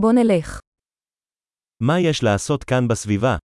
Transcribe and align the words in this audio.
בוא 0.00 0.12
נלך. 0.12 0.60
מה 1.80 1.92
יש 2.10 2.20
לעשות 2.22 2.64
כאן 2.64 2.88
בסביבה? 2.90 3.36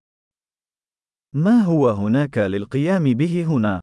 ما 1.35 1.57
هو 1.67 1.89
هناك 1.89 2.39
للقيام 2.39 3.05
به 3.19 3.45
هنا؟ 3.49 3.81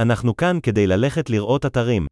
אנחנו 0.00 0.36
כאן 0.36 0.56
כדי 0.62 0.86
ללכת 0.86 1.30
לראות 1.30 1.64
אתרים. 1.66 2.06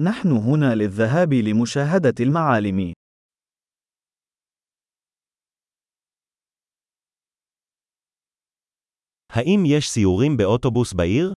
نحن 0.00 0.28
هنا 0.28 0.74
للذهاب 0.74 1.32
لمشاهدة 1.32 2.14
المعالم. 2.20 2.92
האם 9.32 9.60
יש 9.66 9.88
סיורים 9.88 10.36
באוטובוס 10.36 10.92
בעיר? 10.92 11.32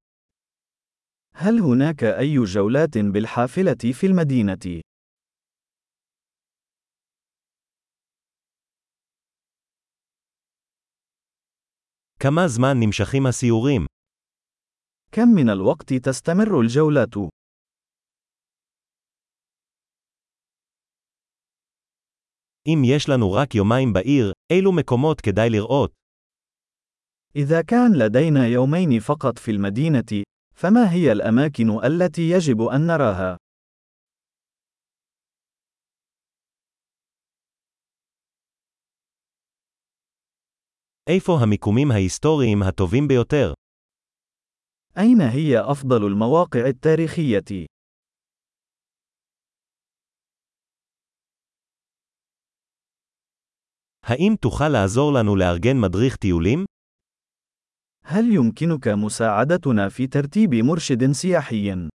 هل 1.40 1.60
هناك 1.60 2.04
أي 2.04 2.38
جولات 2.44 2.98
بالحافلة 2.98 3.94
في 3.94 4.08
المدينة؟ 4.08 4.82
כמה 12.20 12.48
זמן 12.48 12.80
נמשכים 12.80 13.26
הסיורים? 13.26 13.86
كم 15.12 15.28
من 15.28 15.50
الوقت 15.50 15.94
تستمر 15.94 16.62
الجولات؟ 16.62 17.16
אם 22.68 22.82
יש 22.86 23.10
לנו 23.10 23.32
רק 23.32 23.56
יומיים 23.56 23.94
בעיר, 23.94 24.34
אילו 24.52 24.72
מקומות 24.72 25.22
כדאי 25.22 25.50
לראות? 25.50 25.92
إذا 27.36 27.62
كان 27.62 27.94
لدينا 27.98 28.48
يومين 28.48 29.00
فقط 29.00 29.40
في 29.40 29.52
المدينة، 29.52 30.24
فما 30.56 30.92
هي 30.92 31.12
الأماكن 31.12 31.86
التي 31.86 32.30
يجب 32.30 32.62
أن 32.62 32.88
نراها؟ 32.88 33.38
איפה 41.10 41.38
המיקומים 41.42 41.92
ההיסטוריים 41.92 42.64
הטובים 42.64 43.08
ביותר? 43.08 43.54
أين 44.98 45.22
هي 45.22 45.60
أفضل 45.60 46.06
المواقع 46.08 46.66
التاريخية؟ 46.68 47.66
האם 54.04 54.36
תוכל 54.42 54.70
לעזור 54.70 55.14
לנו 55.14 55.36
לארגן 55.36 55.78
מדריך 55.82 56.16
טיולים? 56.16 56.66
هل 58.08 58.34
يمكنك 58.34 58.88
مساعدتنا 58.88 59.90
في 59.90 60.08
ترتيب 60.08 60.56
مرشد 60.56 61.12
سياحي؟ 61.12 61.90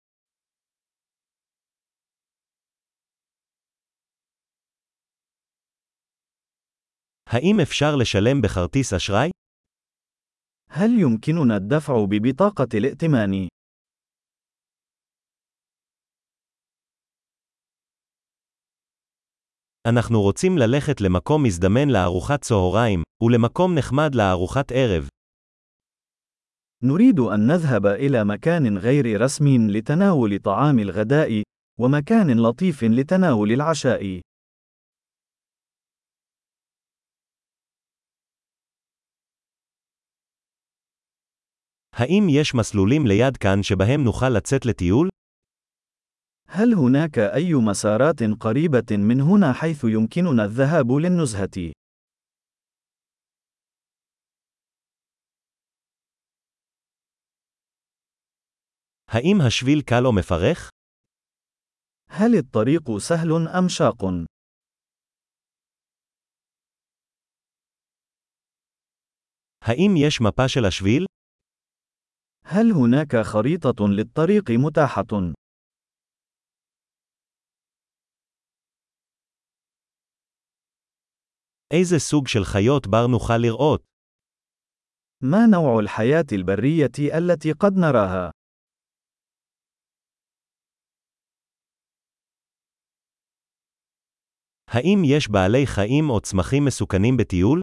האם 7.26 7.60
אפשר 7.62 7.96
לשלם 8.00 8.40
בכרטיס 8.42 8.94
אשראי? 8.94 9.30
هل 10.70 10.90
يمكننا 11.00 11.56
الدفع 11.56 12.04
ببطاقة 12.04 12.68
الائتمان؟ 12.74 13.48
אנחנו 19.88 20.22
רוצים 20.22 20.58
ללכת 20.58 21.00
למקום 21.00 21.42
מזדמן 21.42 21.88
לארוחת 21.88 22.40
צהריים, 22.42 23.02
ולמקום 23.22 23.74
נחמד 23.78 24.14
לארוחת 24.14 24.72
ערב. 24.72 25.08
نريد 26.82 27.20
أن 27.20 27.46
نذهب 27.46 27.86
إلى 27.86 28.24
مكان 28.24 28.78
غير 28.78 29.20
رسمي 29.20 29.58
لتناول 29.58 30.38
طعام 30.38 30.78
الغداء، 30.78 31.42
ومكان 31.80 32.40
لطيف 32.40 32.84
لتناول 32.84 33.52
العشاء. 33.52 34.20
האם 41.92 42.26
יש 42.30 42.54
מסלולים 42.54 43.06
ליד 43.06 43.36
כאן 43.36 43.62
שבהם 43.62 44.04
נוכל 44.04 44.28
לצאת 44.28 44.66
לטיול? 44.66 45.08
هل 46.48 46.74
هناك 46.74 47.18
أي 47.18 47.54
مسارات 47.54 48.22
قريبة 48.22 48.96
من 48.96 49.20
هنا 49.20 49.52
حيث 49.52 49.84
يمكننا 49.84 50.44
الذهاب 50.44 50.92
للنزهة؟ 50.92 51.72
האם 59.10 59.36
השביל 59.46 59.82
קל 59.82 60.06
או 60.06 60.12
מפרך? 60.12 60.70
هل 62.08 62.34
الطريق 62.38 62.98
سهل 62.98 63.48
أم 63.48 63.68
شاق؟ 63.68 64.04
האם 69.62 69.94
יש 70.06 70.20
מפה 70.20 70.48
של 70.48 70.64
השביל? 70.68 71.04
هل 72.44 72.72
هناك 72.72 73.16
خريطة 73.16 73.88
للطريق 73.88 74.50
متاحة؟ 74.50 75.32
איזה 81.72 81.98
סוג 81.98 82.28
של 82.28 82.44
חיות 82.44 82.86
בר 82.86 83.06
נוכל 83.06 83.38
לראות? 83.38 83.82
ما 85.22 85.46
نوع 85.46 85.80
الحياة 85.80 86.26
البرية 86.32 87.18
التي 87.18 87.52
قد 87.52 87.72
نراها؟ 87.72 88.30
האם 94.70 95.02
יש 95.04 95.28
בעלי 95.30 95.66
חיים 95.66 96.10
או 96.10 96.20
צמחים 96.20 96.64
מסוכנים 96.64 97.16
בטיול? 97.16 97.60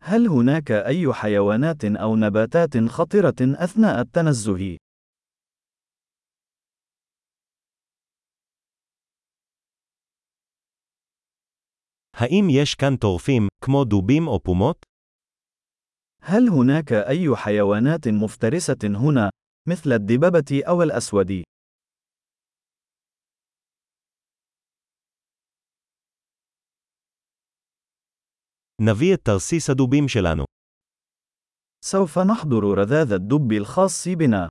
هل 0.00 0.26
هناك 0.26 0.70
أي 0.70 1.12
حيوانات 1.12 1.84
أو 1.84 2.16
نباتات 2.16 2.76
خطرة 2.88 3.34
أثناء 3.40 4.00
التنزه؟ 4.00 4.76
האם 12.16 12.48
יש 12.50 12.74
כאן 12.74 12.96
טורפים, 12.96 13.48
כמו 13.64 13.84
דובים 13.84 14.28
או 14.28 14.40
פומות? 14.40 14.86
هل 16.22 16.48
هناك 16.48 16.92
أي 16.92 17.36
حيوانات 17.36 18.08
مفترسة 18.08 18.78
هنا، 18.84 19.30
مثل 19.68 19.92
الدببة 19.92 20.62
أو 20.68 20.82
الأسود؟ 20.82 21.42
נביא 28.80 29.14
את 29.14 29.20
תרסיס 29.24 29.70
הדובים 29.70 30.08
שלנו. 30.08 30.44
سوف 31.84 32.18
نحضر 32.18 32.78
رذاذ 32.78 33.12
الدب 33.12 33.52
الخاص 33.52 34.08
بنا. 34.08 34.48